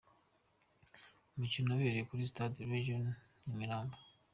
[1.35, 3.97] Umukino wabereye kuri Stade Regional i Nyamirambo.